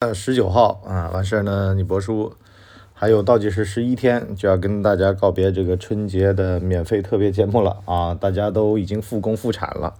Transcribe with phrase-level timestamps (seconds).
[0.00, 2.32] 呃，十九号啊，完事儿呢，你博叔
[2.94, 8.14] 还有倒计时十一天，就要跟大家告别这个春节的免费特别节目了啊！
[8.14, 9.96] 大家都已经复工复产了。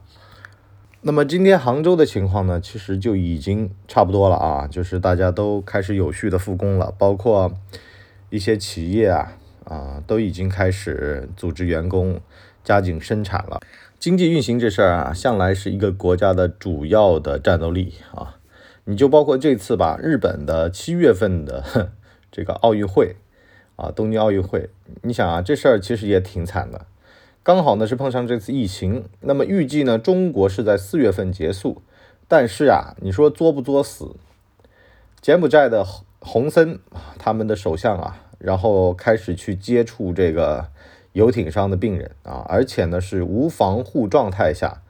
[1.01, 7.53] 那么今天杭州的情况呢，其实就已经差不多了啊，就是大家都开始有序的复工了，包括
[8.31, 9.33] 一些企业啊
[9.65, 12.21] 啊，都已经开始组织员工
[12.63, 13.59] 加紧生产了。
[13.99, 18.37] 经济运行这事儿啊，向来是一个国家的主要的战斗力啊。
[18.91, 21.93] 你就包括这次吧，日本的七月份的
[22.33, 23.17] 这个奥运会
[23.77, 24.71] 啊，东京奥运会，
[25.03, 26.87] 你想啊，这事儿其实也挺惨的，
[27.43, 31.83] 刚好呢是碰上这次疫情，那么预计呢中国是在四月份结束，
[32.27, 34.17] 但是啊，你说作不作死？
[35.21, 35.85] 柬埔寨的
[36.21, 36.79] 洪森
[37.19, 40.69] 他们的首相啊，然后开始去接触这个
[41.13, 44.81] 游艇上的病人啊，而且呢是无防护状态下。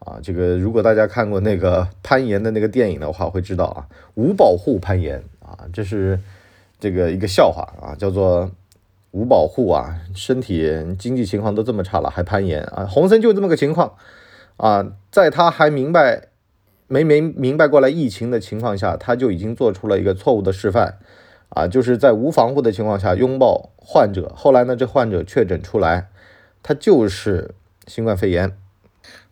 [0.00, 6.18] 啊，这个如果大家看过那个 攀岩的那个电影的话，会知道啊，无保护攀岩啊，这是
[6.78, 8.50] 这个一个笑话啊，叫做
[9.10, 10.66] 无保护啊，身体
[10.98, 13.94] 经济情况都这么差了还攀岩啊，洪森就这么个情况
[14.56, 16.28] 啊，在他还明白
[16.88, 20.98] 没没明白过来疫情的情况下，他就已经做出了一个错误的示范
[21.50, 26.08] 啊，就是在无防护的情况下拥抱患者，后来呢，这患者确诊出来，
[26.62, 27.54] 他就是
[27.86, 28.56] 新冠肺炎。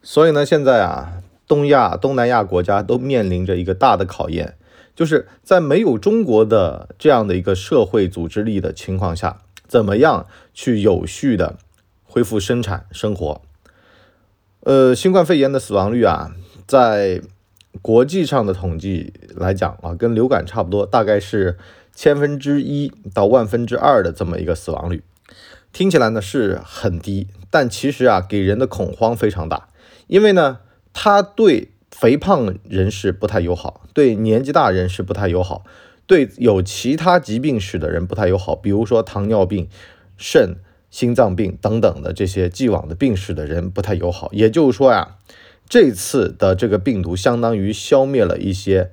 [0.02, 4.54] 所以呢，现在啊，东亚、东南亚国家都面临着一个大的考验，
[4.94, 11.56] 就是在没有中国的这样的一个社会组织力的情况下，怎么样去有序的
[12.04, 13.42] 恢复生产生活？
[14.60, 16.32] 呃，新冠肺炎的死亡率啊，
[16.66, 17.20] 在
[17.80, 21.58] 国际上的统计来讲啊，跟流感差不多，大概是
[21.94, 25.02] 千分之一到万分之二的这么一个死亡率，
[25.72, 29.68] 听起来呢是很低，但其实啊，给人的恐慌非常大。
[30.08, 30.58] 因为呢，
[30.92, 35.64] 它对肥胖人士不太友好，对年纪大人士不太友好，
[36.06, 39.68] 对有其他疾病史的人不太友好，比如说糖尿病、
[40.16, 40.56] 肾、
[40.90, 44.30] 心脏病等等的这些既往的病史的人不太友好。
[44.32, 45.16] 也就是说呀，
[45.68, 48.90] 这次的这个病毒相当于消灭了一些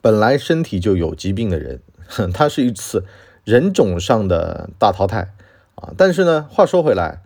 [0.00, 1.80] 本来身体就有疾病的人，
[2.34, 3.04] 它是一次
[3.44, 5.32] 人种上的大淘汰
[5.76, 5.92] 啊。
[5.96, 7.22] 但是呢，话说回来。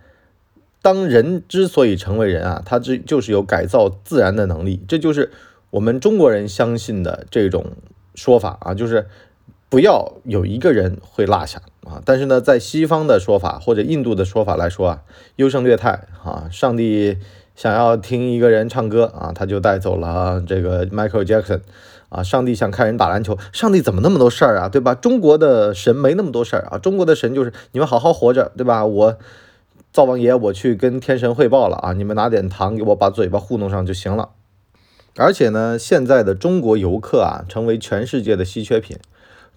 [0.82, 5.31] 当人之所以成为人啊，他这就是有改造自然的能力，这就是
[5.70, 7.66] 我们中国人相信的这种
[8.16, 9.06] 说法啊，就是
[9.69, 12.03] 不要有一个人会落下啊。
[12.04, 15.03] 但是呢，在西方的说法或者印度的说法来说啊，
[15.37, 16.48] 优胜劣汰啊。
[16.50, 17.16] 上帝
[17.54, 21.60] 想要听一个人唱歌啊，他就带走了这个 Michael Jackson
[22.09, 22.25] 啊。
[22.25, 24.97] 上帝想看人打篮球，上帝怎么那么多事儿啊，对吧？
[24.97, 28.84] 中国的神没那么多事儿啊，中国的神就是你们好好活着，对吧？
[28.84, 29.16] 我。
[29.93, 31.93] 灶王爷，我去跟天神汇报了啊！
[31.93, 34.31] 你们拿点糖给我，把嘴巴糊弄上就行了。
[35.17, 38.97] 而且呢，现在的中国游客啊，成为全世界的稀缺品，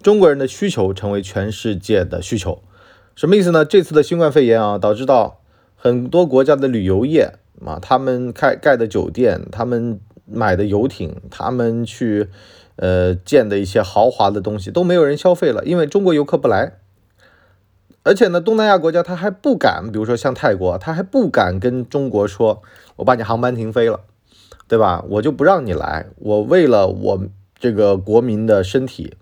[0.02, 2.62] 中国人的需求成为全世界的需求。
[3.14, 3.64] 什么意思呢？
[3.64, 5.40] 这次的新冠肺炎啊，导致到
[5.74, 7.32] 很多国家的旅游业
[7.64, 12.28] 啊，他们开盖的酒店，他们买的游艇，他们去
[12.76, 16.74] 呃建的一些豪华的东西都没有人消费了，因为中国游客不来。
[18.06, 22.62] 而且呢，东南亚国家他还不敢，比如说像泰国，他还不敢跟中国说，
[22.94, 24.02] 我把你航班停飞了，
[24.68, 25.04] 对吧？
[25.08, 27.24] 我就不让你来，我为了我
[27.58, 29.16] 这个国民的身体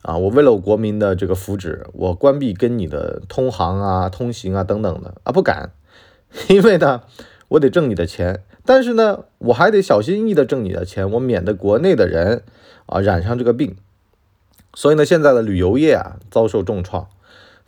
[0.00, 5.72] 啊，我为了我国民的这个福祉，我关闭跟你的通航啊、通行啊等等的啊，不敢，
[6.48, 7.02] 因为呢，
[7.48, 12.42] 我得挣你的钱，但是呢，我还得小心翼翼的挣你的钱，我免得国内的人
[12.86, 13.76] 啊染上这个病，
[14.72, 17.06] 所以呢，现在的旅游业啊遭受重创。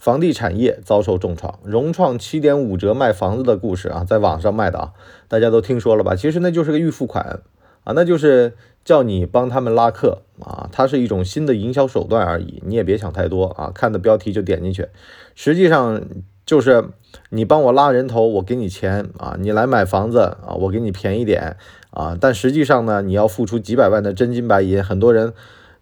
[0.01, 4.93] 房地产业遭受重创，融创七点五折卖房子的故事啊，在网上卖的啊，
[5.29, 6.17] 大家都听说了吧？
[6.17, 7.41] 其实那就是个预付款
[7.85, 14.89] 啊，那就是叫你帮他们拉客啊，它是一种新的营销手段而已，你也别想太多啊，看的标题就点进去，
[15.35, 16.01] 实际上
[16.47, 16.83] 就是
[17.29, 21.59] 你帮我拉人头，我给你钱啊，你来买房子啊，我给你便宜点
[21.91, 25.35] 啊，但实际上呢，你要付出几百万的真金白银，很多人。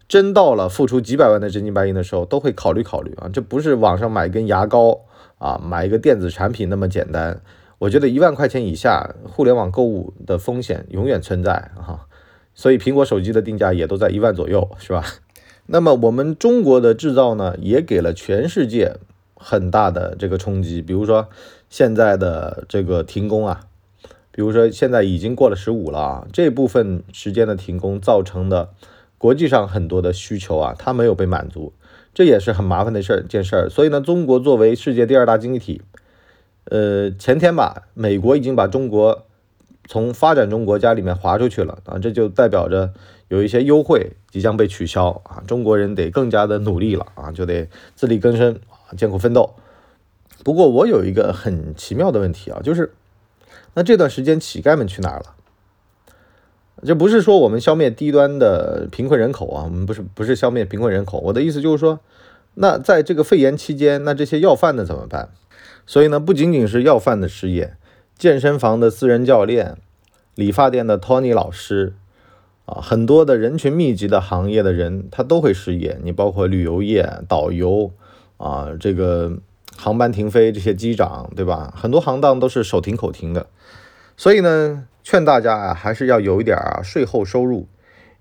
[0.09, 5.01] 真到了付出几百万的真金白银的时候，都会考虑考虑啊，这不是网上买根牙膏
[5.37, 7.39] 啊，买一个电子产品那么简单。
[7.77, 12.07] 我觉得一万块钱以下，互联网购物的风险永远存在哈，
[12.55, 15.05] 所以苹果手机的定价也都在一万左右，是吧？
[15.67, 18.95] 那么我们中国的制造呢，也给了全世界
[19.35, 20.81] 很大的这个冲击。
[20.81, 21.29] 比如说
[21.69, 23.61] 现在的这个停工啊，
[24.31, 28.69] 比如说现在已经过了十五了啊，这部分时间的停工造成的。
[29.19, 31.73] 国际上很多的需求啊，它没有被满足，
[32.13, 33.69] 这也是很麻烦的事儿件事儿。
[33.69, 35.81] 所以呢，中国作为世界第二大经济体，
[36.63, 39.25] 呃，前天吧，美国已经把中国
[39.87, 42.93] 从发展中国家里面划出去了啊，这就代表着
[43.27, 48.59] 有一些优惠即将被取消啊，中国人得更加的努力了啊，就得自力更生，
[48.95, 49.53] 艰苦奋斗。
[50.45, 52.93] 不过我有一个很奇妙的问题啊，就是
[53.73, 55.35] 那这段时间乞丐们去哪儿了？
[56.85, 61.99] 这不是说我们消灭低端的贫困人口啊，我们不是不是消灭贫困人口，我的意思就是说，
[62.55, 65.29] 那在这个肺炎期间，那这些要饭的怎么办？
[65.85, 67.75] 所以呢，不仅仅是要饭的失业，
[68.17, 69.77] 健身房的私人教练、
[70.35, 71.93] 理发店的 Tony 老师
[72.65, 75.99] 啊，很多的人群密集的行业的人，他都会失业。
[76.03, 77.91] 你包括旅游业、导游
[78.37, 79.33] 啊，这个
[79.75, 81.73] 航班停飞，这些机长，对吧？
[81.75, 83.47] 很多行当都是手停口停的。
[84.19, 84.85] 所以呢。
[85.01, 87.67] 劝大家啊，还是要有一点啊税后收入，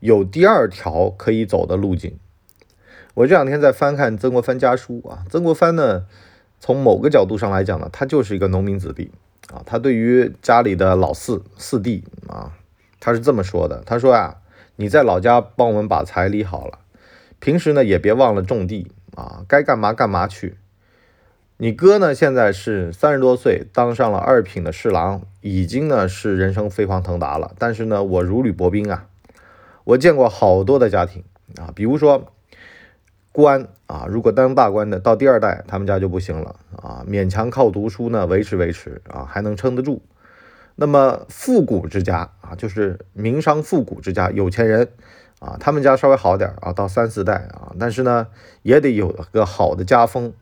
[0.00, 2.18] 有第二条可以走的路径。
[3.12, 6.06] 我这两天在翻看曾国藩家书啊，曾国藩呢，
[6.60, 9.10] 从某个角度上来讲呢，他就是一个农民子弟
[9.52, 9.60] 啊。
[9.66, 12.52] 他对于家里的老四四弟啊，
[13.00, 14.36] 他是这么说的：他说啊，
[14.76, 16.78] 你在老家帮我们把财理好了，
[17.38, 20.56] 平时呢也别忘了种地啊，该干嘛干嘛去。
[21.60, 22.14] 你哥呢？
[22.14, 27.52] 现在是三十多岁，当上了二品的侍郎，已经呢是人生飞黄腾达了。
[27.58, 29.08] 但是呢，我如履薄冰啊！
[29.82, 31.24] 我见过好多的家庭
[31.56, 32.32] 啊，比如说
[33.32, 40.00] 官啊，如果当大官的到第二代，他们家就不行了啊，勉强靠读书呢维持维持啊，还能撑得住。
[40.76, 44.90] 那么富古之家啊，就是民商富古之家，有钱人
[45.40, 48.28] 啊，他们家稍微好点啊，到三四代啊，但是呢，
[48.62, 50.32] 也得有个好的家风。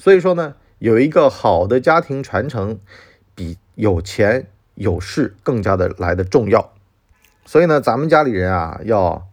[0.00, 2.78] 所以说呢，有一个好的家庭传承，
[3.34, 6.72] 比有钱有势更加的来的重要。
[7.44, 9.28] 所以呢，咱们家里人啊，要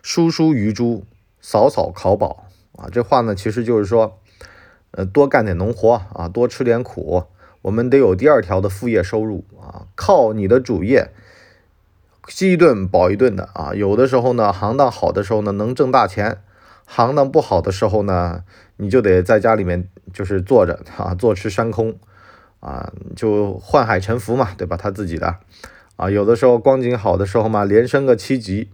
[0.00, 1.04] 疏疏鱼珠，
[1.42, 2.46] 扫扫考宝
[2.78, 2.88] 啊。
[2.90, 4.18] 这话呢，其实就是说，
[4.92, 7.24] 呃，多干点农活啊，多吃点苦。
[7.60, 11.10] 我们得有第二条的副业收入啊，靠你的主业
[12.26, 13.74] 饥一顿饱一顿的啊。
[13.74, 16.36] 有的时候呢，行当好的时候呢，能挣大钱；
[16.90, 18.42] 行当不好的时候呢。
[18.82, 21.94] 你就得在家里面就是坐着啊，坐吃山空
[22.60, 24.74] 啊，就宦海沉浮嘛，对吧？
[24.74, 25.36] 他自己的
[25.96, 28.68] 啊，有的时候光景好的时候嘛，连升个七级；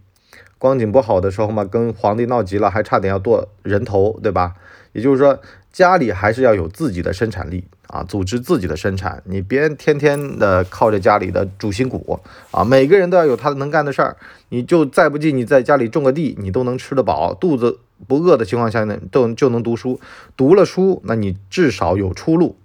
[0.59, 4.55] 光景不好的时候嘛，跟皇帝闹急了，还差点要剁人头，对吧？
[4.93, 5.41] 也就是说，
[5.73, 9.21] 家里还是要有自己的生产力啊，组织自己的生产。
[9.25, 12.21] 你别天天的靠着家里的主心骨
[12.53, 14.17] 啊，每个人都要有他能干的事儿。
[14.51, 17.81] 你就再不济，你在家里种个地，你都能吃得饱，肚子。
[18.07, 20.01] 不饿的情况下呢，都就能读书，
[20.37, 22.57] 读了书，那你至少有出路。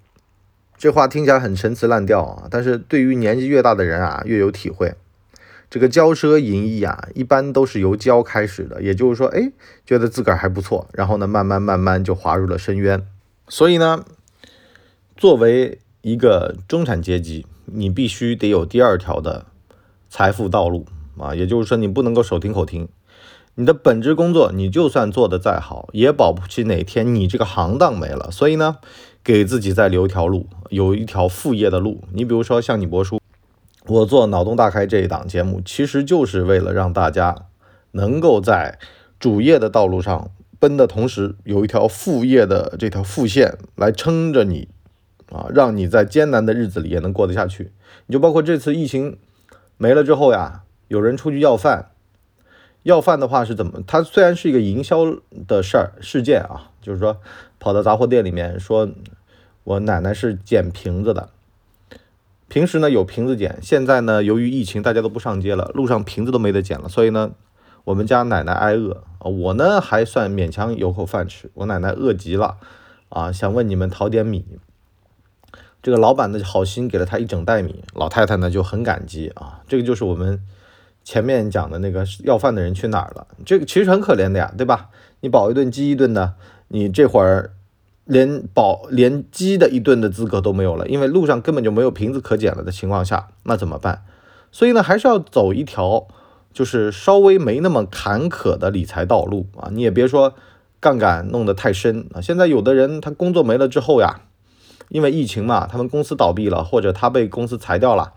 [0.78, 4.96] 这话听起来很陈词滥调啊，但是对于年纪越大的人啊，越有体会。
[5.70, 9.52] 这个骄奢淫逸啊，一般都是由骄开始的，也就是说，哎，
[9.86, 13.08] 觉得自个儿还不错，然后呢，慢慢慢慢就滑入了深渊。
[13.48, 14.04] 所以呢，
[15.16, 19.46] 作为一个中产阶级，你必须得有第二条的
[20.10, 20.88] 财富道路
[21.18, 22.90] 啊，也就是说，你不能够手停口停。
[23.56, 28.32] 你的本职工作，你就算做得再好，也保不齐哪天你这个行当没了。
[28.32, 28.78] 所以呢，
[29.24, 32.02] 给自己再留一条路，有一条副业的路。
[32.14, 33.20] 你比如说像你博叔，
[33.88, 37.36] 我做脑洞大开这一档节目，其实就是为了让大家
[37.92, 38.80] 能够在
[39.20, 44.70] 主业的道路上奔的同时，有一条副业的这条副线来撑着你
[45.30, 47.74] 啊，让你在艰难的日子里也能过得下去。
[48.08, 49.18] 你就包括这次疫情
[49.78, 51.88] 没了之后呀，有人出去要饭。
[52.84, 53.84] 要饭的话是怎么？
[53.86, 55.06] 它虽然是一个营销
[55.48, 57.18] 的事儿事件啊，就是说
[57.60, 58.90] 跑到杂货店里面说，
[59.64, 61.30] 我奶奶是捡瓶子的。
[62.48, 67.32] 平时呢有瓶子捡，现在呢由于疫情大家都不上街了，路上瓶子都没得捡了，所以呢
[67.84, 69.30] 我们家奶奶挨饿啊。
[69.30, 72.58] 我呢还算勉强有口饭吃，我奶奶饿极了
[73.10, 74.44] 啊，想问你们讨点米。
[75.84, 79.62] 这个老板的好心给了他一整袋米，老太太呢就很感激啊。
[79.68, 80.42] 这个就是我们。
[81.12, 83.28] 前面讲的那个要饭的人去哪儿了？
[83.46, 84.88] 这个其实很可怜的呀，对吧？
[85.20, 86.36] 你饱一顿饥一顿的，
[86.70, 87.52] 你这会儿
[88.06, 94.06] 连饱连饥的一顿的资格都没有了，因为路上根本就没有瓶子可捡了的情况下，那怎么办？
[94.54, 96.08] 所以呢，还是要走一条
[96.54, 99.68] 就是稍微没那么坎坷的理财道路啊！
[99.74, 100.34] 你也别说
[100.80, 102.22] 杠杆弄得太深啊！
[102.22, 104.22] 现在有的人他工作没了之后呀，
[104.88, 108.14] 因为疫情嘛，他们公司倒闭了，或者他被公司裁掉了。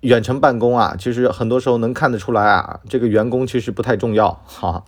[0.00, 4.84] 远程办公啊，其实很多时候能看得出来啊，这个员工其实不太重要哈。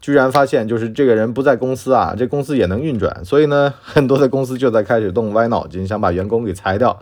[0.00, 7.00] 居然发现就是这个人不在公司啊，这公司也能运转，所以呢， 很多的公司就在开始动歪脑筋，想把员工给裁掉。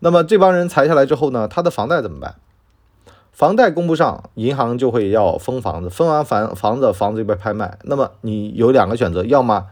[0.00, 2.34] 那么这帮人裁下来之后呢，他的房贷怎么办？
[3.32, 7.78] 房贷供不上，银行就会要封房子，封完房房子，房子就被拍卖。
[7.84, 9.66] 那么你有两个选择，要么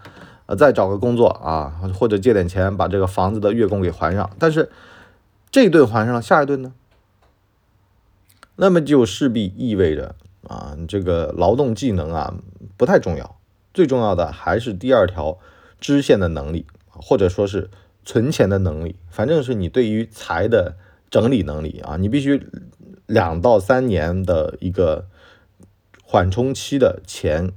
[0.47, 4.31] 呃再找个工作啊，或者借点钱把这个房子的月供给还上。
[4.39, 4.71] 但是
[5.51, 6.73] 这一顿还上了，下一顿呢？
[8.57, 10.15] 那么就势必意味着
[10.49, 12.35] 啊，这个劳动技能啊
[12.77, 13.39] 不太重要，
[13.75, 15.39] 最重要的还是第二条
[15.81, 17.71] 支线的能力，或者说是
[18.05, 20.77] 存钱的能力，反正是你对于财的
[21.11, 22.49] 整理能力啊，你必须
[23.07, 25.07] 两到三年的一个
[26.03, 27.53] 缓冲期的钱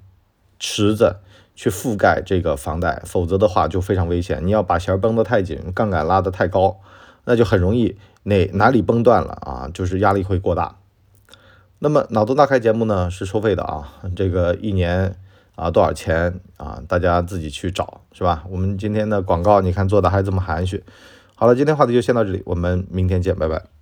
[0.60, 1.18] 池子
[1.56, 4.46] 去覆盖这个房贷，否则的话就非常危险。
[4.46, 6.80] 你要把弦绷得太紧，杠杆拉得太高，
[7.26, 10.79] 那就很容易哪哪里崩断了啊，就是压力会过大。
[11.80, 15.16] 那么脑洞大开节目呢是收费的啊，这个一年
[15.56, 16.82] 啊多少钱啊？
[16.88, 18.44] 大家自己去找是吧？
[18.50, 20.84] 我们今天的广告你看做的还这么含蓄。
[21.36, 23.79] 好了，今天话题就先到这里，我们明天见，拜拜。